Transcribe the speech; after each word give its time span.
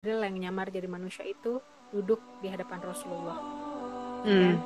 Jibril 0.00 0.24
yang 0.24 0.40
nyamar 0.40 0.72
jadi 0.72 0.88
manusia 0.88 1.28
itu 1.28 1.60
duduk 1.92 2.24
di 2.40 2.48
hadapan 2.48 2.80
Rasulullah. 2.80 3.36
Hmm. 4.24 4.32
Dan 4.32 4.56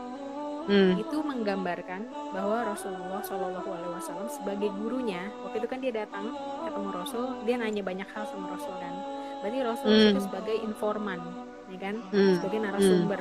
Hmm. 0.71 0.95
itu 0.95 1.17
menggambarkan 1.18 2.07
bahwa 2.30 2.62
Rasulullah 2.62 3.18
Shallallahu 3.18 3.67
Alaihi 3.67 3.99
Wasallam 3.99 4.31
sebagai 4.31 4.70
gurunya 4.70 5.26
waktu 5.42 5.58
itu 5.58 5.67
kan 5.67 5.83
dia 5.83 5.91
datang 5.91 6.31
ketemu 6.62 6.89
Rasul 6.89 7.23
dia 7.42 7.58
nanya 7.58 7.83
banyak 7.83 8.07
hal 8.07 8.30
sama 8.30 8.55
Rasul 8.55 8.79
kan 8.79 8.95
berarti 9.43 9.59
Rasul 9.61 9.91
Hmm. 9.91 10.07
itu 10.14 10.20
sebagai 10.23 10.57
informan 10.62 11.18
ya 11.66 11.79
kan 11.82 11.95
Hmm. 12.09 12.39
sebagai 12.39 12.59
narasumber 12.62 13.21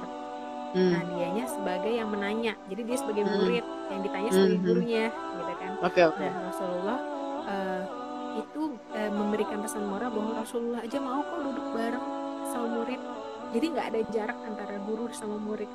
Hmm. 0.78 0.92
nah 0.94 1.02
dianya 1.10 1.46
sebagai 1.50 1.92
yang 1.92 2.14
menanya 2.14 2.54
jadi 2.70 2.82
dia 2.86 2.98
sebagai 3.02 3.26
Hmm. 3.26 3.34
murid 3.42 3.66
yang 3.90 4.02
ditanya 4.06 4.30
sebagai 4.30 4.58
Hmm. 4.62 4.68
gurunya 4.70 5.06
gitu 5.10 5.54
kan 5.58 5.72
Oke 5.82 6.02
oke. 6.06 6.22
dan 6.22 6.34
Rasulullah 6.46 7.00
eh, 7.44 7.82
itu 8.34 8.62
eh, 8.92 9.10
memberikan 9.10 9.62
pesan 9.62 9.86
moral 9.86 10.10
bahwa 10.10 10.42
Rasulullah 10.42 10.82
aja 10.82 10.98
mau 10.98 11.22
kok 11.22 11.40
duduk 11.40 11.68
bareng 11.72 12.06
sama 12.50 12.68
murid 12.72 13.02
jadi 13.54 13.66
nggak 13.70 13.88
ada 13.90 14.00
jarak 14.10 14.38
antara 14.44 14.76
guru 14.82 15.06
sama 15.12 15.38
murid 15.38 15.70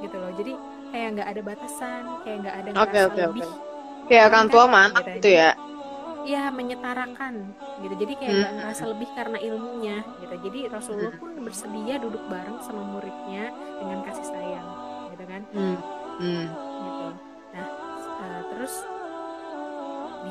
gitu 0.00 0.16
loh 0.16 0.32
jadi 0.34 0.52
kayak 0.90 1.08
nggak 1.14 1.28
ada 1.28 1.40
batasan 1.42 2.02
kayak 2.22 2.36
nggak 2.42 2.56
ada 2.56 2.68
ngerasa 2.70 3.04
oke 3.06 3.20
lebih 3.20 3.44
oke. 3.44 3.72
Kayak 4.04 4.24
orang 4.28 4.46
tua 4.46 4.64
sama 4.68 4.78
anak 4.84 5.02
Gitu 5.02 5.16
gitu 5.16 5.28
ya. 5.32 5.50
ya 6.24 6.42
menyetarakan 6.48 7.34
gitu 7.80 7.94
jadi 8.00 8.12
kayak 8.16 8.32
Hmm. 8.32 8.40
nggak 8.40 8.54
ngerasa 8.56 8.84
lebih 8.88 9.08
karena 9.12 9.38
ilmunya 9.38 9.96
gitu 10.20 10.34
jadi 10.44 10.58
Rasulullah 10.68 11.14
pun 11.14 11.30
bersedia 11.38 11.94
duduk 11.98 12.24
bareng 12.28 12.58
sama 12.60 12.82
muridnya 12.86 13.44
dengan 13.76 13.98
kasih 14.02 14.24
sayang 14.24 14.68
gitu 15.08 15.24
kan 15.24 15.42
Hmm. 15.52 15.76
Hmm. 16.16 16.46
gitu. 16.80 17.06
Nah, 17.52 17.66
eh, 18.20 18.42
terus 18.50 18.74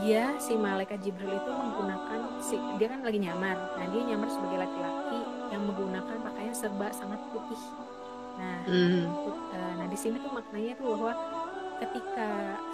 dia 0.01 0.33
si 0.41 0.57
malaikat 0.57 0.97
Jibril 1.05 1.37
itu 1.37 1.51
menggunakan 1.53 2.19
si 2.41 2.57
dia 2.81 2.87
kan 2.89 3.05
lagi 3.05 3.19
nyamar. 3.21 3.57
Nah, 3.77 3.85
dia 3.93 4.01
nyamar 4.09 4.29
sebagai 4.31 4.65
laki-laki 4.65 5.19
yang 5.53 5.63
menggunakan 5.69 6.17
pakaian 6.23 6.55
serba 6.55 6.89
sangat 6.89 7.21
putih. 7.29 7.61
Nah, 8.33 8.65
Hmm. 8.65 9.05
put- 9.29 9.43
eh, 9.53 9.71
nah 9.77 9.85
di 9.85 9.97
sini 9.99 10.17
tuh 10.17 10.33
maknanya 10.33 10.73
tuh 10.81 10.97
bahwa 10.97 11.11
ketika 11.77 12.29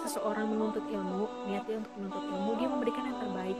seseorang 0.06 0.48
menuntut 0.48 0.84
ilmu, 0.88 1.28
niatnya 1.44 1.84
untuk 1.84 1.94
menuntut 2.00 2.24
ilmu, 2.24 2.50
dia 2.56 2.68
memberikan 2.68 3.04
yang 3.04 3.18
terbaik. 3.20 3.58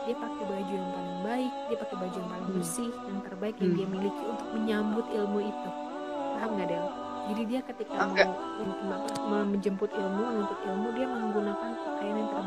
Dia 0.00 0.16
pakai 0.16 0.44
baju 0.48 0.72
yang 0.72 0.92
paling 0.96 1.18
baik, 1.24 1.52
dia 1.68 1.76
pakai 1.76 1.96
baju 1.96 2.16
yang 2.16 2.30
paling 2.30 2.48
Hmm. 2.48 2.56
bersih, 2.60 2.90
yang 2.92 3.20
terbaik 3.24 3.56
yang 3.60 3.70
Hmm. 3.72 3.78
dia 3.80 3.86
miliki 3.88 4.24
untuk 4.28 4.48
menyambut 4.52 5.06
ilmu 5.12 5.38
itu. 5.40 5.70
Paham 6.36 6.50
nggak 6.56 6.68
Del? 6.68 6.86
Jadi 7.20 7.42
dia 7.46 7.60
ketika 7.62 7.94
Enggak. 7.94 8.26
mau 8.26 9.06
mau 9.28 9.44
menjemput 9.44 9.92
ilmu, 9.92 10.22
menuntut 10.34 10.60
ilmu, 10.66 10.88
dia 10.96 11.06
menggunakan 11.06 11.49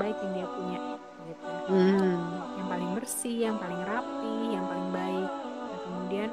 terbaik 0.03 0.19
yang 0.19 0.33
dia 0.35 0.47
punya. 0.51 0.79
Gitu. 1.23 1.47
Hmm. 1.71 2.19
Yang 2.59 2.67
paling 2.67 2.89
bersih, 2.99 3.37
yang 3.47 3.55
paling 3.55 3.81
rapi, 3.87 4.35
yang 4.51 4.65
paling 4.67 4.89
baik. 4.91 5.31
Nah, 5.31 5.79
kemudian 5.87 6.29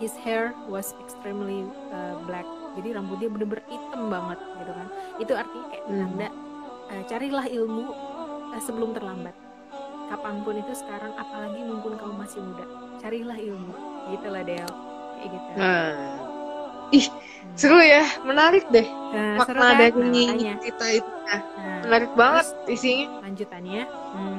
his 0.00 0.16
hair 0.24 0.56
was 0.64 0.96
extremely 1.04 1.68
uh, 1.92 2.16
black. 2.24 2.48
Jadi 2.80 2.96
rambut 2.96 3.20
dia 3.20 3.28
bener-bener 3.28 3.60
hitam 3.68 4.08
banget 4.08 4.40
gitu 4.40 4.72
kan. 4.72 4.88
Itu 5.20 5.32
artinya 5.36 5.66
kayak 5.68 5.84
Hmm. 5.84 6.00
tanda 6.00 6.28
uh, 6.88 7.02
carilah 7.04 7.44
ilmu 7.52 7.84
uh, 8.56 8.60
sebelum 8.64 8.96
terlambat. 8.96 9.36
Kapan 10.08 10.40
pun 10.40 10.56
itu 10.56 10.72
sekarang, 10.72 11.12
apalagi 11.20 11.60
mumpun 11.64 12.00
kamu 12.00 12.14
masih 12.24 12.40
muda, 12.40 12.64
carilah 13.00 13.36
ilmu. 13.36 13.72
Gitu 14.08 14.26
lah 14.32 14.40
Del, 14.44 14.68
kayak 15.20 15.28
gitu. 15.32 15.48
Nah. 15.60 16.16
Ih, 16.92 17.08
seru 17.56 17.80
ya, 17.80 18.04
menarik 18.24 18.68
deh. 18.68 18.84
Seru 18.84 19.40
Makna 19.40 19.64
kan? 19.72 19.76
dari 19.80 19.92
makanya. 19.96 20.52
cerita 20.60 20.86
itu. 20.92 21.13
Nah, 21.24 21.40
Nah, 21.56 21.84
menarik 21.84 22.12
banget 22.16 22.46
isinya. 22.68 23.08
lanjutannya 23.22 23.82
hmm, 24.14 24.38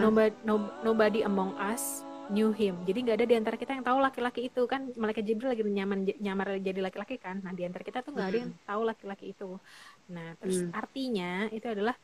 nobody, 0.00 0.34
no- 0.48 0.74
nobody 0.86 1.20
among 1.26 1.52
us 1.58 2.04
knew 2.28 2.50
him. 2.52 2.74
Jadi 2.88 2.98
nggak 3.04 3.16
ada 3.22 3.26
di 3.30 3.36
antara 3.40 3.56
kita 3.60 3.72
yang 3.76 3.86
tahu 3.88 3.98
laki-laki 4.06 4.40
itu 4.52 4.62
kan. 4.72 4.80
Malaikat 5.00 5.24
Jibril 5.28 5.50
lagi 5.52 5.64
nyaman 5.64 6.00
nyamar 6.20 6.48
jadi 6.60 6.80
laki-laki 6.86 7.16
kan. 7.20 7.40
Nah 7.44 7.52
di 7.56 7.62
antara 7.68 7.82
kita 7.88 7.98
tuh 8.04 8.12
nggak 8.16 8.28
ada 8.30 8.38
yang 8.44 8.52
tahu 8.68 8.82
laki-laki 8.90 9.26
itu. 9.34 9.46
Nah 10.14 10.36
terus 10.40 10.64
Hmm. 10.64 10.70
artinya 10.72 11.48
itu 11.56 11.66
adalah 11.74 11.96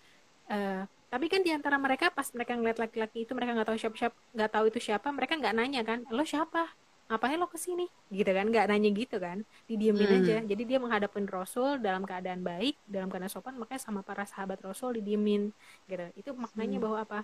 eh, 0.53 0.83
tapi 1.13 1.27
kan 1.33 1.41
di 1.47 1.51
antara 1.57 1.77
mereka 1.81 2.07
pas 2.17 2.29
mereka 2.37 2.53
ngeliat 2.59 2.79
laki-laki 2.85 3.19
itu 3.25 3.33
mereka 3.37 3.53
nggak 3.57 3.69
tahu 3.71 3.79
siapa 3.83 3.97
siapa 4.01 4.19
nggak 4.37 4.51
tahu 4.55 4.65
itu 4.71 4.81
siapa 4.89 5.09
mereka 5.17 5.35
nggak 5.41 5.55
nanya 5.59 5.81
kan 5.89 5.99
lo 6.17 6.23
siapa 6.27 6.61
ngapain 7.09 7.37
lo 7.37 7.47
ke 7.47 7.59
sini 7.61 7.85
gitu 8.09 8.31
kan 8.33 8.47
nggak 8.49 8.67
nanya 8.71 8.91
gitu 8.97 9.17
kan 9.21 9.45
didiemin 9.69 10.09
Hmm. 10.09 10.19
aja 10.25 10.37
jadi 10.51 10.63
dia 10.65 10.79
menghadapin 10.81 11.29
Rasul 11.29 11.77
dalam 11.85 12.03
keadaan 12.09 12.41
baik 12.41 12.75
dalam 12.89 13.13
keadaan 13.13 13.29
sopan 13.33 13.55
makanya 13.61 13.83
sama 13.85 14.01
para 14.01 14.25
sahabat 14.25 14.59
Rasul 14.65 14.97
didiemin 14.99 15.53
gitu 15.91 16.05
itu 16.17 16.31
maknanya 16.33 16.81
Hmm. 16.81 16.85
bahwa 16.85 16.99
apa 17.05 17.19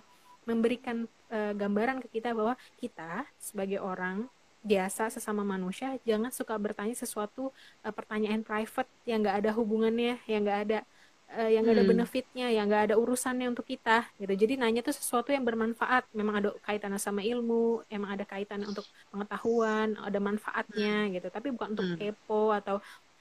memberikan 0.45 1.05
eh, 1.33 1.53
gambaran 1.57 1.97
ke 2.05 2.07
kita 2.21 2.33
bahwa 2.33 2.53
kita 2.77 3.25
sebagai 3.41 3.81
orang 3.81 4.29
biasa 4.61 5.09
sesama 5.09 5.41
manusia 5.41 5.97
jangan 6.05 6.29
suka 6.29 6.53
bertanya 6.61 6.93
sesuatu 6.93 7.49
eh, 7.81 7.93
pertanyaan 7.93 8.45
private 8.45 8.89
yang 9.09 9.25
nggak 9.25 9.37
ada 9.45 9.51
hubungannya 9.57 10.21
yang 10.29 10.45
nggak 10.45 10.59
ada 10.69 10.79
eh, 11.39 11.49
yang 11.55 11.61
nggak 11.63 11.75
ada 11.77 11.85
Hmm. 11.85 11.93
benefitnya 11.93 12.47
yang 12.51 12.65
nggak 12.69 12.83
ada 12.91 12.95
urusannya 13.03 13.47
untuk 13.53 13.65
kita 13.67 14.07
gitu. 14.19 14.33
Jadi 14.35 14.53
nanya 14.61 14.81
tuh 14.87 14.95
sesuatu 14.95 15.29
yang 15.35 15.43
bermanfaat. 15.49 16.03
Memang 16.19 16.35
ada 16.43 16.49
kaitannya 16.67 16.99
sama 16.99 17.21
ilmu 17.23 17.83
emang 17.89 18.09
ada 18.15 18.25
kaitannya 18.27 18.67
untuk 18.71 18.85
pengetahuan 19.11 19.87
ada 20.07 20.19
manfaatnya 20.19 21.07
gitu. 21.15 21.27
Tapi 21.35 21.47
bukan 21.55 21.69
untuk 21.75 21.87
Hmm. 21.87 21.97
kepo 21.99 22.51
atau 22.59 22.75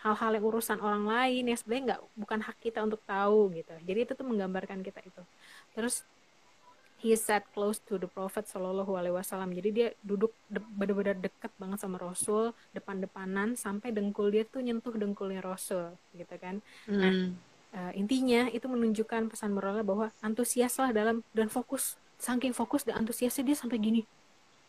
hal-hal 0.04 0.30
yang 0.40 0.44
urusan 0.48 0.78
orang 0.80 1.04
lain 1.04 1.42
yang 1.52 1.58
sebenarnya 1.60 1.84
nggak 1.94 2.02
bukan 2.16 2.40
hak 2.46 2.56
kita 2.64 2.78
untuk 2.86 3.00
tahu 3.04 3.52
gitu. 3.58 3.74
Jadi 3.88 3.98
itu 4.08 4.12
tuh 4.18 4.26
menggambarkan 4.30 4.80
kita 4.80 5.00
itu. 5.04 5.22
Terus 5.76 6.02
he 7.00 7.16
sat 7.16 7.44
close 7.56 7.80
to 7.88 7.96
the 7.96 8.08
prophet 8.16 8.44
sallallahu 8.44 8.92
alaihi 9.00 9.14
wasallam. 9.16 9.50
Jadi 9.56 9.68
dia 9.72 9.88
duduk 10.04 10.32
de- 10.52 10.60
benar-benar 10.78 11.16
dekat 11.16 11.52
banget 11.56 11.78
sama 11.80 11.96
rasul 11.96 12.52
depan-depanan 12.76 13.56
sampai 13.56 13.88
dengkul 13.96 14.28
dia 14.28 14.44
tuh 14.44 14.60
nyentuh 14.60 14.92
dengkulnya 14.92 15.40
rasul 15.40 15.96
gitu 16.12 16.34
kan. 16.36 16.60
Hmm. 16.84 17.40
Eh, 17.70 17.92
intinya 18.02 18.50
itu 18.50 18.66
menunjukkan 18.66 19.30
pesan 19.30 19.54
moralnya 19.54 19.86
bahwa 19.86 20.10
antusiaslah 20.26 20.90
dalam 20.90 21.22
dan 21.30 21.46
fokus 21.46 21.94
saking 22.18 22.50
fokus 22.50 22.82
dan 22.82 22.98
antusiasnya 23.00 23.46
dia 23.46 23.56
sampai 23.56 23.78
gini. 23.78 24.02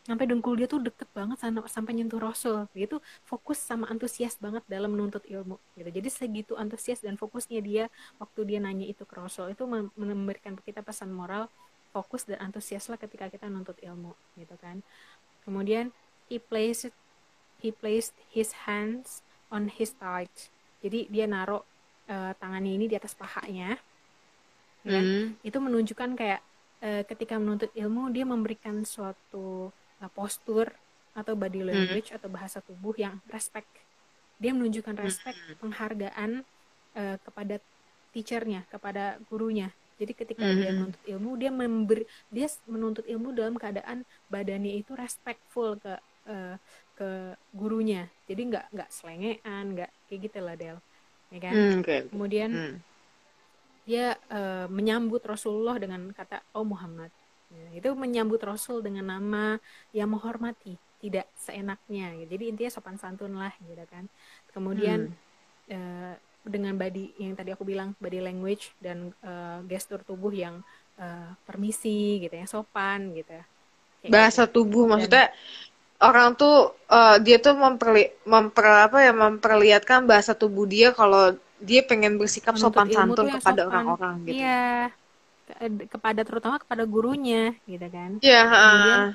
Sampai 0.05 0.25
dengkul 0.29 0.57
dia 0.57 0.65
tuh 0.69 0.81
deket 0.81 1.09
banget 1.13 1.37
sana- 1.41 1.65
sampai 1.65 1.97
nyentuh 1.97 2.21
rasul. 2.21 2.69
Gitu 2.77 3.01
fokus 3.25 3.57
sama 3.57 3.89
antusias 3.89 4.37
banget 4.37 4.61
dalam 4.69 4.93
menuntut 4.93 5.25
ilmu 5.25 5.57
gitu. 5.73 5.89
Jadi 5.89 6.09
segitu 6.13 6.53
antusias 6.53 7.01
dan 7.01 7.17
fokusnya 7.17 7.59
dia 7.65 7.83
waktu 8.21 8.39
dia 8.45 8.59
nanya 8.61 8.85
itu 8.85 9.01
ke 9.01 9.13
rasul 9.17 9.49
itu 9.49 9.65
mem- 9.65 9.93
memberikan 9.97 10.53
kita 10.61 10.85
pesan 10.85 11.09
moral 11.09 11.49
fokus 11.89 12.23
dan 12.29 12.37
antusiaslah 12.39 13.01
ketika 13.01 13.27
kita 13.33 13.49
menuntut 13.49 13.81
ilmu 13.81 14.13
gitu 14.37 14.53
kan. 14.61 14.85
Kemudian 15.41 15.89
he 16.29 16.37
placed 16.37 16.93
he 17.65 17.73
placed 17.73 18.13
his 18.29 18.69
hands 18.69 19.25
on 19.49 19.73
his 19.73 19.93
thigh 19.97 20.29
jadi 20.81 21.05
dia 21.13 21.25
naruh 21.29 21.61
eh, 22.11 22.31
tangannya 22.39 22.71
ini 22.77 22.85
di 22.91 22.95
atas 22.99 23.13
pahanya 23.21 23.65
ya 24.91 25.01
Hmm. 25.03 25.37
itu 25.47 25.57
menunjukkan 25.65 26.11
kayak 26.19 26.41
eh, 26.85 27.01
ketika 27.09 27.35
menuntut 27.41 27.69
ilmu 27.81 28.01
dia 28.15 28.25
memberikan 28.25 28.75
suatu 28.93 29.69
eh, 30.01 30.11
postur 30.17 30.67
atau 31.19 31.33
body 31.41 31.61
language 31.69 32.09
atau 32.15 32.29
bahasa 32.31 32.59
tubuh 32.67 32.95
yang 32.97 33.15
respect. 33.33 33.69
Dia 34.41 34.51
menunjukkan 34.57 34.95
respect 35.05 35.39
penghargaan 35.61 36.31
eh, 36.97 37.15
kepada 37.25 37.55
teachernya 38.13 38.59
kepada 38.73 39.01
gurunya. 39.29 39.69
Jadi 40.01 40.13
ketika 40.17 40.45
dia 40.57 40.69
Mhm. 40.69 40.75
menuntut 40.75 41.03
ilmu 41.05 41.29
dia 41.41 41.51
memberi 41.53 42.03
dia 42.35 42.47
menuntut 42.73 43.05
ilmu 43.13 43.29
dalam 43.37 43.55
keadaan 43.61 43.99
badannya 44.33 44.73
itu 44.81 44.91
respectful 44.97 45.77
ke 45.83 45.93
eh, 46.29 46.55
ke 46.97 47.05
gurunya. 47.53 48.09
Jadi 48.29 48.41
nggak 48.49 48.65
nggak 48.73 48.89
selengean 48.97 49.63
nggak 49.77 49.89
kayak 50.09 50.19
gitu 50.25 50.39
lah 50.45 50.55
Del 50.61 50.77
ya 51.33 51.39
kan 51.45 51.55
Hmm, 51.55 51.79
oke. 51.81 51.97
kemudian 52.11 52.51
Hmm. 52.51 52.73
dia 53.87 54.13
eh, 54.29 54.65
menyambut 54.69 55.21
Rasulullah 55.25 55.77
dengan 55.81 56.01
kata 56.13 56.41
oh 56.57 56.65
Muhammad 56.67 57.11
Ya, 57.51 57.67
itu 57.83 57.91
menyambut 57.99 58.39
Rasul 58.47 58.79
dengan 58.79 59.11
nama 59.11 59.59
yang 59.91 60.07
menghormati 60.15 60.79
tidak 61.03 61.27
seenaknya 61.35 62.15
gitu. 62.23 62.39
jadi 62.39 62.43
intinya 62.55 62.71
sopan 62.71 62.95
santun 62.95 63.35
lah 63.35 63.51
gitu 63.59 63.83
kan 63.91 64.07
kemudian 64.55 65.11
eh, 65.67 66.15
dengan 66.47 66.73
body 66.79 67.19
yang 67.19 67.35
tadi 67.35 67.51
aku 67.51 67.67
bilang 67.67 67.91
body 67.99 68.23
language 68.23 68.71
dan 68.79 69.11
eh, 69.19 69.59
gestur 69.67 69.99
tubuh 70.07 70.31
yang 70.31 70.63
eh, 70.95 71.35
permisi 71.43 72.23
gitu 72.23 72.35
yang 72.39 72.47
sopan 72.47 73.11
gitu 73.19 73.35
Kayak 73.99 74.13
Bahasa 74.13 74.43
gitu. 74.47 74.55
tubuh 74.55 74.83
Dan- 74.87 74.91
maksudnya 74.91 75.25
orang 76.01 76.33
tuh 76.33 76.55
eh, 76.89 77.15
dia 77.21 77.37
tuh 77.37 77.53
memperli 77.55 78.09
memper 78.25 78.65
apa 78.89 78.97
ya 79.01 79.13
memperlihatkan 79.13 80.09
bahasa 80.09 80.33
tubuh 80.33 80.65
dia 80.65 80.89
kalau 80.91 81.37
dia 81.61 81.85
pengen 81.85 82.17
bersikap 82.17 82.57
Menuntut 82.57 82.73
sopan 82.73 82.87
santun 82.89 83.25
yang 83.29 83.37
kepada 83.37 83.61
orang-orang 83.69 84.15
gitu. 84.25 84.41
iya 84.41 84.89
Ke- 85.45 85.87
kepada 85.89 86.21
terutama 86.25 86.55
kepada 86.57 86.83
gurunya 86.89 87.53
gitu 87.69 87.87
kan 87.91 88.17
Iya, 88.19 88.41
ah. 88.45 89.05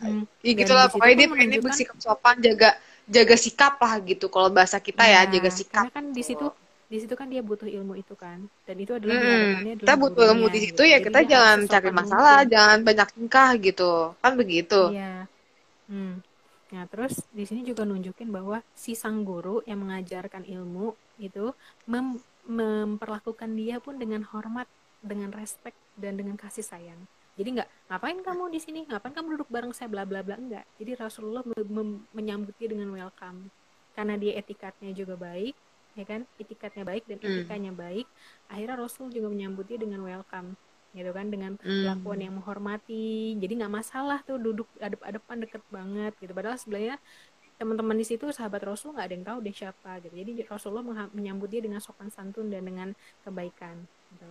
Hmm, 0.00 0.24
Ya 0.40 0.52
dan 0.56 0.58
gitu 0.64 0.72
lah 0.72 0.88
di 0.88 0.88
situ 0.88 0.94
pokoknya 0.96 1.16
dia 1.20 1.28
menunjukkan- 1.28 1.64
bersikap 1.68 1.96
sopan, 2.00 2.34
jaga 2.40 2.70
jaga 3.06 3.36
sikap 3.36 3.74
lah 3.76 3.94
gitu. 4.02 4.26
Kalau 4.32 4.48
bahasa 4.48 4.80
kita 4.80 5.04
ya, 5.04 5.22
Iya, 5.28 5.36
jaga 5.36 5.50
sikap. 5.52 5.84
karena 5.84 5.92
kan 5.94 6.04
di 6.10 6.22
situ 6.24 6.46
di 6.86 6.98
situ 7.02 7.14
kan 7.18 7.26
dia 7.28 7.42
butuh 7.42 7.66
ilmu 7.68 7.94
itu 7.98 8.14
kan 8.14 8.38
dan 8.64 8.76
itu 8.78 8.94
adalah 8.94 9.14
dihadapannya 9.20 9.74
Kita 9.82 9.94
butuh 9.98 10.22
ilmu 10.32 10.46
di 10.48 10.60
situ 10.64 10.80
gitu. 10.80 10.82
ya 10.86 10.98
kita 11.02 11.20
jangan 11.28 11.58
cari 11.66 11.90
masalah, 11.92 12.36
mungkin. 12.40 12.52
jangan 12.56 12.78
banyak 12.88 13.08
tingkah 13.14 13.50
gitu. 13.60 13.90
Kan 14.18 14.32
begitu. 14.34 14.80
iya 14.90 15.28
Hmm. 15.86 16.22
Nah, 16.74 16.84
terus 16.90 17.22
di 17.30 17.46
sini 17.46 17.62
juga 17.62 17.86
nunjukin 17.86 18.34
bahwa 18.34 18.58
si 18.74 18.98
sang 18.98 19.22
guru 19.22 19.62
yang 19.70 19.86
mengajarkan 19.86 20.42
ilmu 20.42 20.98
itu 21.22 21.54
mem 21.86 22.18
memperlakukan 22.46 23.50
dia 23.58 23.82
pun 23.82 23.98
dengan 23.98 24.22
hormat, 24.22 24.70
dengan 25.02 25.34
respect 25.34 25.78
dan 25.98 26.18
dengan 26.18 26.38
kasih 26.38 26.62
sayang. 26.62 26.98
Jadi 27.36 27.58
nggak 27.60 27.70
ngapain 27.90 28.18
kamu 28.22 28.44
di 28.50 28.60
sini, 28.62 28.80
ngapain 28.86 29.14
kamu 29.14 29.38
duduk 29.38 29.50
bareng 29.50 29.74
saya, 29.74 29.90
bla 29.90 30.06
bla 30.06 30.22
bla 30.22 30.38
enggak. 30.38 30.66
Jadi 30.78 30.94
Rasulullah 30.94 31.42
menyambut 32.14 32.54
dia 32.58 32.70
dengan 32.70 32.90
welcome 32.94 33.50
karena 33.94 34.14
dia 34.18 34.38
etikatnya 34.38 34.90
juga 34.94 35.14
baik, 35.18 35.54
ya 35.94 36.04
kan? 36.06 36.22
Etikatnya 36.38 36.82
baik 36.86 37.04
dan 37.06 37.18
hmm. 37.18 37.26
etikanya 37.26 37.72
hmm. 37.74 37.82
baik. 37.82 38.06
Akhirnya 38.50 38.76
Rasul 38.78 39.06
juga 39.12 39.28
menyambut 39.30 39.66
dia 39.68 39.78
dengan 39.78 40.00
welcome 40.02 40.54
gitu 40.96 41.12
kan 41.12 41.28
dengan 41.28 41.60
perlakuan 41.60 42.18
hmm. 42.18 42.24
yang 42.24 42.34
menghormati. 42.40 43.36
Jadi 43.36 43.52
nggak 43.60 43.72
masalah 43.72 44.24
tuh 44.24 44.40
duduk 44.40 44.64
adep-adepan 44.80 45.36
deket 45.44 45.62
banget 45.68 46.12
gitu. 46.16 46.32
Padahal 46.32 46.56
sebenarnya 46.56 46.96
teman-teman 47.56 47.96
di 47.96 48.04
situ 48.04 48.28
sahabat 48.32 48.64
Rasul 48.64 48.96
nggak 48.96 49.06
ada 49.08 49.14
yang 49.16 49.26
tahu 49.28 49.38
dia 49.44 49.54
siapa 49.54 50.00
gitu. 50.00 50.14
Jadi 50.16 50.30
Rasulullah 50.48 51.08
menyambut 51.12 51.48
dia 51.52 51.60
dengan 51.60 51.84
sopan 51.84 52.08
santun 52.08 52.48
dan 52.48 52.64
dengan 52.64 52.96
kebaikan 53.24 53.76
gitu. 54.16 54.30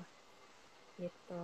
Gitu. 1.05 1.43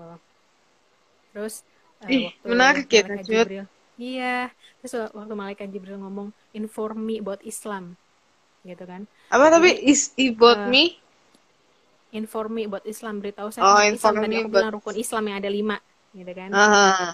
Terus 1.37 1.55
uh, 2.01 2.09
Ih, 2.09 2.33
waktu 2.33 2.45
menarik 2.49 2.87
ya 2.89 3.01
Jibril. 3.21 3.65
Iya 4.01 4.49
terus 4.81 5.13
waktu 5.13 5.33
malaikat 5.37 5.69
Jibril 5.69 6.01
ngomong 6.01 6.33
inform 6.57 7.05
me 7.05 7.21
about 7.21 7.45
Islam. 7.45 7.93
Gitu 8.65 8.81
kan. 8.85 9.05
Apa 9.29 9.53
tapi 9.53 9.73
is 9.85 10.13
about 10.17 10.65
uh, 10.65 10.69
me 10.69 11.01
inform 12.11 12.51
me 12.59 12.63
about 12.67 12.83
Islam 12.83 13.23
beritahu 13.23 13.49
saya 13.51 13.63
oh, 13.63 13.79
Islam 13.83 14.13
tadi 14.19 14.35
aku 14.43 14.49
bilang 14.51 14.73
rukun 14.75 14.95
Islam 14.99 15.23
yang 15.31 15.37
ada 15.39 15.51
lima 15.51 15.77
gitu 16.11 16.31
kan 16.31 16.49
uh-huh. 16.51 17.09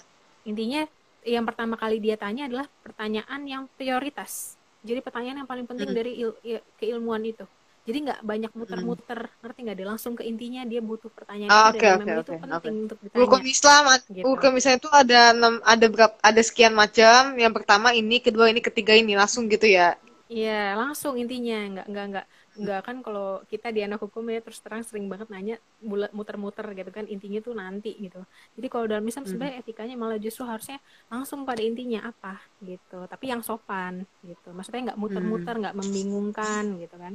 intinya 0.50 0.82
yang 1.28 1.46
pertama 1.46 1.76
kali 1.76 2.02
dia 2.02 2.16
tanya 2.16 2.50
adalah 2.50 2.66
pertanyaan 2.82 3.42
yang 3.46 3.64
prioritas 3.78 4.58
jadi 4.82 5.00
pertanyaan 5.04 5.44
yang 5.44 5.50
paling 5.50 5.66
penting 5.68 5.90
hmm. 5.92 5.98
dari 5.98 6.12
il 6.18 6.32
keilmuan 6.80 7.22
itu 7.26 7.46
jadi 7.88 8.04
nggak 8.04 8.20
banyak 8.20 8.52
muter-muter 8.52 9.20
hmm. 9.32 9.40
ngerti 9.44 9.60
nggak 9.64 9.78
dia 9.80 9.88
langsung 9.88 10.14
ke 10.16 10.24
intinya 10.28 10.62
dia 10.68 10.84
butuh 10.84 11.08
pertanyaan 11.12 11.52
oh, 11.52 11.66
okay, 11.72 11.90
okay, 11.96 12.14
itu 12.20 12.32
okay, 12.36 12.40
penting 12.44 12.76
okay. 12.76 12.84
untuk 12.88 12.98
ditanya 13.04 13.22
rukun 13.24 13.44
Islam 13.48 13.84
gitu. 14.12 14.26
rukun 14.28 14.52
misalnya 14.56 14.80
itu 14.80 14.90
ada 14.92 15.22
enam 15.32 15.54
ada 15.64 15.86
berapa 15.88 16.16
ada 16.20 16.42
sekian 16.44 16.74
macam 16.76 17.36
yang 17.36 17.54
pertama 17.56 17.96
ini 17.96 18.18
kedua 18.24 18.52
ini 18.52 18.60
ketiga 18.64 18.96
ini 18.96 19.14
langsung 19.16 19.46
gitu 19.48 19.68
ya 19.68 19.96
Iya, 20.28 20.76
langsung 20.76 21.16
intinya 21.16 21.56
nggak 21.72 21.88
nggak 21.88 22.06
nggak 22.12 22.26
nggak 22.58 22.82
kan 22.90 22.98
kalau 23.06 23.46
kita 23.46 23.70
di 23.70 23.86
anak 23.86 24.02
hukum 24.02 24.26
ya 24.34 24.42
terus 24.42 24.58
terang 24.66 24.82
sering 24.82 25.06
banget 25.06 25.30
nanya 25.30 25.56
bulat 25.78 26.10
muter-muter 26.10 26.66
gitu 26.74 26.90
kan 26.90 27.06
intinya 27.06 27.38
tuh 27.38 27.54
nanti 27.54 27.94
gitu 28.02 28.26
jadi 28.58 28.68
kalau 28.68 28.86
dalam 28.90 29.06
Islam 29.06 29.24
hmm. 29.24 29.32
sebenarnya 29.32 29.56
etikanya 29.62 29.94
malah 29.94 30.18
justru 30.18 30.42
harusnya 30.42 30.82
langsung 31.06 31.46
pada 31.46 31.62
intinya 31.62 32.10
apa 32.10 32.42
gitu 32.66 33.06
tapi 33.06 33.30
yang 33.30 33.46
sopan 33.46 34.10
gitu 34.26 34.50
maksudnya 34.58 34.92
nggak 34.92 35.00
muter-muter 35.00 35.54
hmm. 35.54 35.62
nggak 35.62 35.76
hmm. 35.78 35.82
membingungkan 35.86 36.64
gitu 36.82 36.96
kan 36.98 37.14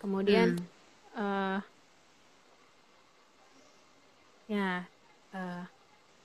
kemudian 0.00 0.48
hmm. 0.56 1.20
uh, 1.20 1.58
ya 4.48 4.88
uh, 5.36 5.64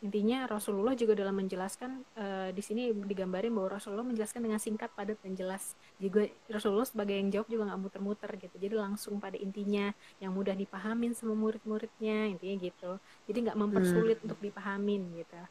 intinya 0.05 0.45
Rasulullah 0.45 0.93
juga 0.93 1.17
dalam 1.17 1.33
menjelaskan 1.33 2.05
uh, 2.13 2.49
di 2.53 2.61
sini 2.61 2.93
digambarin 2.93 3.49
bahwa 3.49 3.81
Rasulullah 3.81 4.05
menjelaskan 4.05 4.45
dengan 4.45 4.61
singkat 4.61 4.93
padat 4.93 5.17
dan 5.25 5.33
jelas. 5.33 5.73
Juga 5.97 6.29
Rasulullah 6.45 6.85
sebagai 6.85 7.17
yang 7.17 7.33
jawab 7.33 7.49
juga 7.49 7.73
nggak 7.73 7.81
muter-muter 7.81 8.29
gitu. 8.37 8.55
Jadi 8.61 8.75
langsung 8.77 9.17
pada 9.17 9.33
intinya 9.41 9.89
yang 10.21 10.29
mudah 10.37 10.53
dipahamin 10.53 11.17
sama 11.17 11.33
murid-muridnya 11.33 12.29
intinya 12.29 12.55
gitu. 12.61 13.01
Jadi 13.25 13.37
nggak 13.49 13.57
mempersulit 13.57 14.21
hmm. 14.21 14.25
untuk 14.29 14.39
dipahamin 14.45 15.01
gitu. 15.25 15.41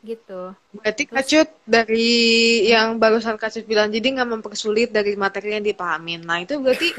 Gitu. 0.00 0.42
Berarti 0.80 1.02
Terus, 1.04 1.12
kacut 1.12 1.48
dari 1.68 2.08
yang 2.64 2.96
barusan 2.96 3.36
kacut 3.36 3.68
bilang 3.68 3.92
jadi 3.92 4.16
nggak 4.16 4.40
mempersulit 4.40 4.88
dari 4.88 5.12
materi 5.20 5.60
yang 5.60 5.64
dipahamin. 5.68 6.24
Nah 6.24 6.40
itu 6.40 6.56
berarti 6.56 6.96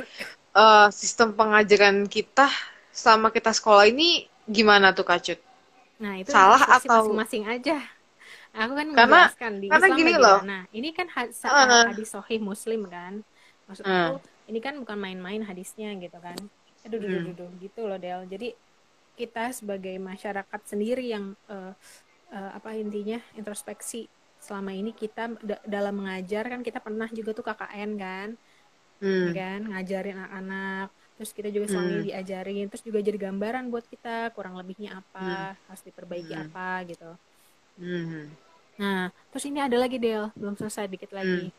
uh, 0.53 0.93
sistem 1.01 1.33
pengajaran 1.33 2.05
kita 2.05 2.45
sama 2.93 3.33
kita 3.33 3.49
sekolah 3.49 3.89
ini 3.89 4.29
gimana 4.45 4.93
tuh 4.93 5.09
kacut 5.09 5.50
Nah, 6.01 6.13
itu 6.17 6.33
salah 6.33 6.57
atau 6.81 7.13
masing-masing 7.13 7.45
aja. 7.45 7.77
Aku 8.51 8.73
kan 8.75 8.87
karena, 8.91 9.29
menjelaskan 9.29 9.53
di 9.63 9.67
karena 9.71 9.87
Islam 9.87 9.99
gini 10.01 10.13
loh. 10.17 10.39
Nah, 10.43 10.61
ini 10.75 10.89
kan 10.91 11.07
hadis, 11.07 11.39
uh. 11.45 11.87
hadis 11.87 12.09
sahih 12.11 12.41
Muslim 12.41 12.89
kan. 12.89 13.23
Maksudku 13.69 13.87
uh. 13.87 14.17
ini 14.49 14.59
kan 14.59 14.75
bukan 14.81 14.97
main-main 14.97 15.45
hadisnya 15.45 15.93
gitu 16.01 16.17
kan. 16.19 16.35
Aduh, 16.83 16.97
duh, 16.97 17.07
hmm. 17.07 17.25
duh, 17.31 17.35
duh, 17.45 17.51
gitu 17.61 17.81
loh 17.85 18.01
Del. 18.01 18.25
Jadi 18.27 18.51
kita 19.15 19.53
sebagai 19.53 19.95
masyarakat 20.01 20.61
sendiri 20.65 21.05
yang 21.13 21.37
uh, 21.47 21.71
uh, 22.33 22.51
apa 22.57 22.73
intinya 22.73 23.21
introspeksi 23.37 24.09
selama 24.41 24.73
ini 24.73 24.97
kita 24.97 25.37
dalam 25.69 26.01
mengajar 26.01 26.49
kan 26.49 26.65
kita 26.65 26.81
pernah 26.81 27.05
juga 27.13 27.31
tuh 27.37 27.45
KKN 27.45 27.91
kan. 27.95 28.27
Hmm. 28.99 29.31
Ya 29.31 29.31
kan 29.37 29.59
ngajarin 29.69 30.17
anak-anak 30.17 30.89
terus 31.21 31.37
kita 31.37 31.53
juga 31.53 31.69
selama 31.69 32.01
hmm. 32.01 32.05
diajarin 32.09 32.65
terus 32.65 32.81
juga 32.81 32.97
jadi 32.97 33.29
gambaran 33.29 33.69
buat 33.69 33.85
kita 33.85 34.33
kurang 34.33 34.57
lebihnya 34.57 35.05
apa 35.05 35.53
hmm. 35.53 35.69
harus 35.69 35.81
diperbaiki 35.85 36.33
hmm. 36.33 36.43
apa 36.49 36.67
gitu 36.89 37.11
hmm. 37.77 38.25
nah 38.81 39.13
terus 39.29 39.45
ini 39.45 39.61
ada 39.61 39.77
lagi 39.77 40.01
Del 40.01 40.33
belum 40.33 40.57
selesai 40.57 40.89
dikit 40.89 41.13
lagi 41.13 41.53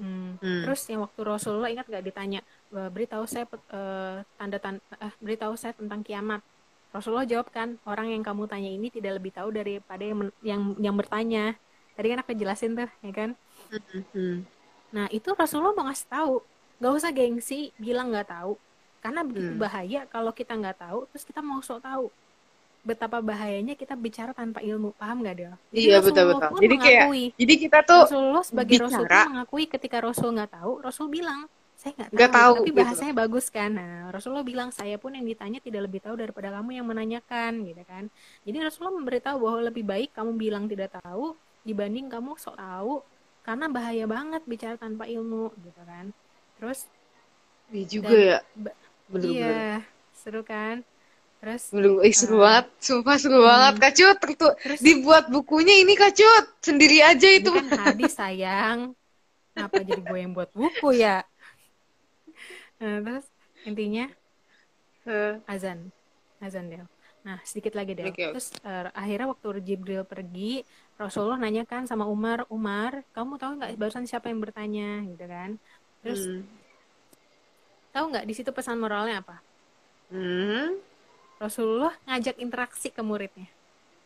hmm. 0.00 0.40
Hmm. 0.40 0.62
terus 0.64 0.80
yang 0.88 1.04
waktu 1.04 1.20
Rasulullah 1.28 1.68
ingat 1.68 1.92
gak 1.92 2.08
ditanya 2.08 2.40
beritahu 2.72 3.28
saya 3.28 3.44
uh, 3.52 4.24
tanda 4.40 4.56
tanda 4.56 4.80
uh, 4.96 5.12
beritahu 5.20 5.60
saya 5.60 5.76
tentang 5.76 6.00
kiamat 6.00 6.40
Rasulullah 6.88 7.28
jawab 7.28 7.52
kan 7.52 7.76
orang 7.84 8.16
yang 8.16 8.24
kamu 8.24 8.48
tanya 8.48 8.72
ini 8.72 8.88
tidak 8.88 9.20
lebih 9.20 9.36
tahu 9.36 9.52
daripada 9.52 10.00
yang 10.00 10.32
yang 10.40 10.62
yang 10.80 10.96
bertanya 10.96 11.52
tadi 12.00 12.16
kan 12.16 12.24
aku 12.24 12.32
jelasin 12.32 12.80
tuh 12.80 12.88
ya 13.04 13.12
kan 13.12 13.36
hmm. 14.16 14.48
nah 14.88 15.04
itu 15.12 15.28
Rasulullah 15.36 15.76
mau 15.76 15.84
ngasih 15.84 16.08
tahu 16.08 16.40
nggak 16.80 16.92
usah 16.96 17.12
gengsi 17.12 17.76
bilang 17.76 18.08
nggak 18.08 18.32
tahu 18.32 18.56
karena 19.02 19.20
begitu 19.26 19.52
hmm. 19.52 19.60
bahaya 19.60 20.00
kalau 20.06 20.30
kita 20.30 20.54
nggak 20.54 20.78
tahu 20.78 21.10
terus 21.10 21.26
kita 21.26 21.42
mau 21.42 21.58
sok 21.58 21.82
tahu 21.82 22.06
betapa 22.82 23.18
bahayanya 23.22 23.74
kita 23.74 23.94
bicara 23.98 24.30
tanpa 24.34 24.62
ilmu 24.62 24.94
paham 24.94 25.26
nggak 25.26 25.36
dia 25.38 25.52
iya 25.74 25.98
betul 25.98 26.34
betul 26.34 26.58
jadi 26.62 26.74
mengakui, 26.78 27.24
kayak 27.30 27.38
jadi 27.38 27.54
kita 27.58 27.78
tuh 27.86 28.02
Rasulullah 28.06 28.44
sebagai 28.46 28.76
bicara. 28.78 28.86
Rasul 28.86 29.04
pun 29.06 29.30
mengakui 29.34 29.64
ketika 29.66 29.96
Rasul 30.02 30.28
nggak 30.38 30.50
tahu 30.54 30.72
Rasul 30.82 31.06
bilang 31.10 31.40
saya 31.78 31.92
nggak 31.98 32.30
tahu, 32.30 32.38
tahu 32.38 32.54
tapi 32.62 32.70
gitu. 32.70 32.78
bahasanya 32.78 33.14
gitu. 33.14 33.22
bagus 33.26 33.46
kan 33.50 33.70
nah 33.74 33.94
Rasulullah 34.14 34.46
bilang 34.46 34.70
saya 34.70 34.96
pun 35.02 35.10
yang 35.18 35.26
ditanya 35.26 35.58
tidak 35.58 35.90
lebih 35.90 35.98
tahu 36.02 36.14
daripada 36.14 36.54
kamu 36.54 36.70
yang 36.78 36.86
menanyakan 36.86 37.52
gitu 37.66 37.82
kan 37.86 38.04
jadi 38.46 38.56
Rasulullah 38.66 38.94
memberitahu 39.02 39.36
bahwa 39.42 39.58
lebih 39.66 39.84
baik 39.86 40.10
kamu 40.14 40.30
bilang 40.38 40.64
tidak 40.70 40.94
tahu 41.02 41.34
dibanding 41.66 42.06
kamu 42.06 42.38
sok 42.38 42.54
tahu 42.54 43.02
karena 43.42 43.66
bahaya 43.66 44.06
banget 44.06 44.42
bicara 44.46 44.78
tanpa 44.78 45.10
ilmu 45.10 45.50
gitu 45.58 45.82
kan 45.82 46.14
terus 46.58 46.86
Iya 47.72 47.86
juga 47.88 48.12
dan, 48.12 48.20
ya 48.20 48.38
bener, 49.12 49.28
iya 49.28 49.84
seru 50.16 50.40
kan? 50.46 50.80
Terus 51.42 51.74
Belum, 51.74 51.98
eh, 52.06 52.14
seru 52.14 52.38
uh, 52.38 52.46
banget. 52.46 52.66
Sumpah 52.78 53.16
seru 53.18 53.42
hmm. 53.42 53.48
banget 53.50 53.74
kacut 53.82 54.16
terus, 54.22 54.36
terus? 54.62 54.78
dibuat 54.78 55.26
bukunya 55.26 55.74
ini 55.82 55.98
kacut 55.98 56.46
sendiri 56.62 57.02
aja 57.02 57.26
itu. 57.26 57.50
kan 57.50 57.66
hadis 57.90 58.14
sayang. 58.14 58.94
Kenapa 59.52 59.82
jadi 59.84 60.00
gue 60.00 60.18
yang 60.22 60.32
buat 60.32 60.48
buku 60.54 61.02
ya? 61.02 61.26
Nah, 62.78 63.02
terus 63.02 63.26
intinya 63.66 64.06
uh. 65.10 65.42
azan. 65.50 65.90
Azan 66.38 66.70
Del. 66.70 66.86
Nah 67.26 67.38
sedikit 67.42 67.74
lagi 67.74 67.98
Del. 67.98 68.14
Okay, 68.14 68.30
terus 68.30 68.54
uh, 68.62 68.94
akhirnya 68.94 69.34
waktu 69.34 69.62
Jibril 69.66 70.06
pergi 70.06 70.62
Rasulullah 70.94 71.42
nanyakan 71.42 71.90
sama 71.90 72.06
Umar 72.06 72.46
Umar 72.50 73.02
kamu 73.14 73.38
tahu 73.38 73.52
nggak 73.58 73.74
barusan 73.78 74.06
siapa 74.06 74.30
yang 74.30 74.38
bertanya? 74.38 75.02
Gitu 75.10 75.26
kan. 75.26 75.58
Terus 76.06 76.22
hmm 76.22 76.61
Tahu 77.92 78.04
nggak 78.08 78.24
di 78.24 78.34
situ 78.34 78.50
pesan 78.50 78.80
moralnya 78.80 79.20
apa? 79.20 79.36
Hmm. 80.08 80.80
Rasulullah 81.36 81.92
ngajak 82.08 82.40
interaksi 82.40 82.88
ke 82.88 83.04
muridnya. 83.04 83.48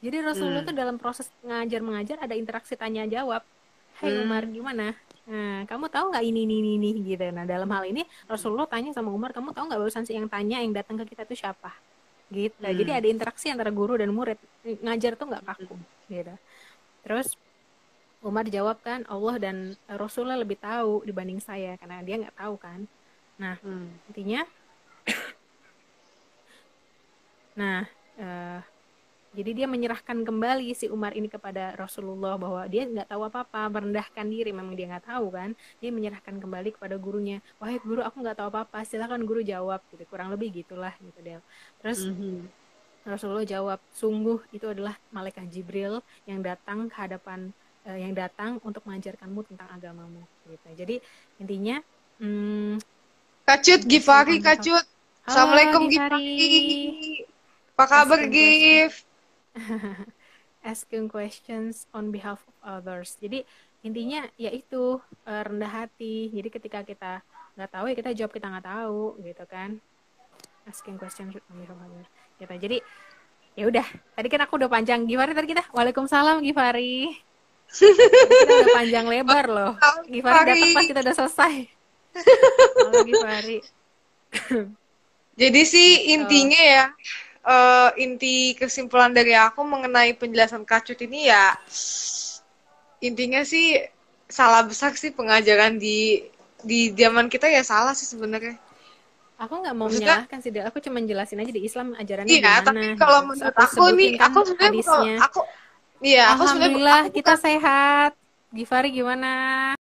Jadi 0.02 0.22
Rasulullah 0.22 0.62
hmm. 0.62 0.70
tuh 0.70 0.76
dalam 0.76 0.96
proses 0.98 1.26
ngajar 1.42 1.80
mengajar 1.80 2.16
ada 2.20 2.34
interaksi 2.34 2.74
tanya 2.74 3.06
jawab. 3.06 3.42
Hai 4.02 4.12
hmm. 4.12 4.22
Umar 4.26 4.42
gimana? 4.44 4.86
Nah, 5.26 5.66
kamu 5.66 5.90
tahu 5.90 6.14
nggak 6.14 6.24
ini, 6.26 6.46
ini 6.46 6.54
ini 6.62 6.70
ini 6.78 6.90
gitu. 7.02 7.26
Nah 7.34 7.42
dalam 7.48 7.66
hal 7.72 7.82
ini 7.88 8.06
Rasulullah 8.30 8.68
tanya 8.68 8.94
sama 8.94 9.10
Umar, 9.10 9.34
kamu 9.34 9.50
tahu 9.56 9.66
nggak 9.66 9.80
barusan 9.82 10.04
sih 10.06 10.14
yang 10.14 10.28
tanya 10.30 10.62
yang 10.62 10.70
datang 10.70 11.00
ke 11.00 11.16
kita 11.16 11.26
itu 11.26 11.42
siapa? 11.42 11.74
Gitu. 12.30 12.58
Hmm. 12.58 12.74
Jadi 12.74 12.90
ada 12.90 13.06
interaksi 13.08 13.50
antara 13.50 13.70
guru 13.70 13.98
dan 13.98 14.10
murid. 14.14 14.38
Ngajar 14.62 15.18
tuh 15.18 15.26
nggak 15.30 15.44
kaku. 15.46 15.74
Gitu. 16.10 16.34
Terus 17.06 17.38
Umar 18.22 18.46
jawab 18.50 18.82
kan 18.82 19.06
Allah 19.06 19.36
dan 19.38 19.56
Rasulullah 19.86 20.38
lebih 20.38 20.58
tahu 20.58 21.06
dibanding 21.06 21.38
saya 21.38 21.78
karena 21.78 22.02
dia 22.02 22.16
nggak 22.22 22.36
tahu 22.36 22.54
kan. 22.58 22.86
Nah, 23.36 23.56
hmm. 23.60 24.12
intinya 24.12 24.42
Nah, 27.56 27.88
uh, 28.20 28.60
jadi 29.32 29.64
dia 29.64 29.66
menyerahkan 29.68 30.28
kembali 30.28 30.76
si 30.76 30.92
Umar 30.92 31.16
ini 31.16 31.24
kepada 31.28 31.72
Rasulullah 31.72 32.36
bahwa 32.36 32.68
dia 32.68 32.84
nggak 32.84 33.08
tahu 33.08 33.24
apa-apa, 33.24 33.72
merendahkan 33.72 34.28
diri, 34.28 34.52
memang 34.52 34.76
dia 34.76 34.92
nggak 34.92 35.08
tahu 35.08 35.32
kan. 35.32 35.56
Dia 35.80 35.88
menyerahkan 35.88 36.36
kembali 36.36 36.76
kepada 36.76 37.00
gurunya. 37.00 37.40
Wahai 37.56 37.80
guru, 37.80 38.04
aku 38.04 38.20
nggak 38.20 38.44
tahu 38.44 38.52
apa-apa. 38.52 38.84
Silakan 38.84 39.24
guru 39.24 39.40
jawab. 39.40 39.80
Gitu. 39.88 40.04
Kurang 40.04 40.28
lebih 40.36 40.52
gitulah 40.52 40.92
gitu 41.00 41.20
Del. 41.24 41.40
Terus 41.80 42.04
mm 42.04 42.12
-hmm. 42.12 42.36
Rasulullah 43.08 43.48
jawab, 43.48 43.80
sungguh 43.88 44.40
itu 44.52 44.68
adalah 44.68 45.00
malaikat 45.08 45.48
Jibril 45.48 46.04
yang 46.28 46.44
datang 46.44 46.92
ke 46.92 46.96
hadapan 46.96 47.56
uh, 47.86 47.98
yang 47.98 48.12
datang 48.12 48.58
untuk 48.66 48.82
mengajarkanmu 48.84 49.46
tentang 49.46 49.70
agamamu 49.70 50.22
gitu 50.50 50.68
jadi 50.74 50.96
intinya 51.38 51.76
hmm, 52.18 52.82
kacut 53.46 53.80
Givari 53.86 54.42
kacut. 54.42 54.82
Assalamualaikum 55.22 55.86
Givari 55.86 56.34
apa 57.76 57.84
kabar 57.86 58.20
Gif? 58.26 59.06
asking 60.66 61.06
questions 61.06 61.86
on 61.94 62.10
behalf 62.10 62.42
of 62.42 62.56
others. 62.66 63.14
Jadi 63.22 63.46
intinya 63.86 64.26
yaitu 64.34 64.98
uh, 64.98 65.42
rendah 65.46 65.70
hati. 65.70 66.26
Jadi 66.34 66.48
ketika 66.50 66.82
kita 66.82 67.22
nggak 67.54 67.70
tahu 67.70 67.84
ya 67.86 67.94
kita 67.94 68.10
jawab 68.18 68.32
kita 68.34 68.50
nggak 68.50 68.66
tahu 68.66 69.14
gitu 69.22 69.44
kan. 69.46 69.78
Asking 70.66 70.98
questions 70.98 71.38
on 71.38 71.54
behalf 71.62 71.78
of 71.78 71.86
others. 71.86 72.08
Gitu. 72.42 72.54
Jadi 72.58 72.76
ya 73.54 73.70
udah. 73.70 73.86
Tadi 74.18 74.26
kan 74.26 74.42
aku 74.42 74.58
udah 74.58 74.66
panjang. 74.66 75.06
Givari 75.06 75.38
tadi 75.38 75.54
kita? 75.54 75.70
Waalaikumsalam 75.70 76.42
Givari 76.42 77.14
kita 77.70 78.52
udah 78.58 78.74
panjang 78.74 79.06
lebar 79.06 79.46
loh. 79.46 79.72
Givari 80.10 80.50
datang 80.50 80.74
pas 80.74 80.86
kita 80.90 81.00
udah 81.06 81.14
selesai 81.14 81.75
Halo 82.16 83.04
Givari 83.04 83.58
jadi 85.40 85.62
sih 85.68 85.90
gitu. 86.02 86.12
intinya 86.16 86.60
ya 86.60 86.84
uh, 87.46 87.90
inti 88.00 88.56
kesimpulan 88.56 89.12
dari 89.12 89.36
aku 89.36 89.62
mengenai 89.62 90.16
penjelasan 90.16 90.64
kacut 90.64 90.98
ini 91.04 91.28
ya 91.28 91.54
intinya 93.04 93.44
sih 93.44 93.80
salah 94.26 94.66
besar 94.66 94.92
sih 94.98 95.14
pengajaran 95.14 95.78
di 95.78 96.26
di 96.66 96.90
zaman 96.96 97.30
kita 97.30 97.46
ya 97.46 97.62
salah 97.62 97.94
sih 97.94 98.08
sebenarnya. 98.10 98.58
Aku 99.36 99.60
nggak 99.60 99.74
mau 99.76 99.86
Maksudnya, 99.86 100.24
menyalahkan 100.24 100.38
sih 100.40 100.50
aku 100.64 100.78
cuma 100.80 100.98
jelasin 101.04 101.38
aja 101.44 101.52
di 101.52 101.62
Islam 101.62 101.92
ajarannya 101.92 102.32
iya, 102.32 102.40
gimana. 102.40 102.64
tapi 102.64 102.86
kalau 102.96 103.20
menurut 103.28 103.52
aku, 103.52 103.68
aku 103.68 103.84
nih 103.92 104.10
aku 104.16 104.38
sebenarnya 104.48 105.16
aku 105.20 105.40
iya 106.00 106.24
aku 106.32 106.42
alhamdulillah 106.48 107.00
aku 107.06 107.14
kita 107.20 107.34
sehat. 107.36 108.12
Givari 108.56 108.88
gimana 108.96 109.32